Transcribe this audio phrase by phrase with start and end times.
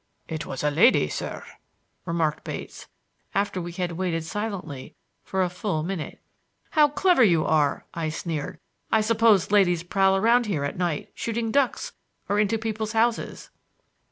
[0.27, 1.43] "It was a lady, sir,"
[2.07, 2.87] remarked Bates,
[3.35, 6.19] after we had waited silently for a full minute.
[6.71, 8.57] "How clever you are!" I sneered.
[8.91, 11.93] "I suppose ladies prowl about here at night, shooting ducks
[12.27, 13.51] or into people's houses."